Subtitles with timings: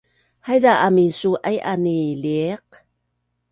[0.47, 2.67] haiza amin su’aian i liiq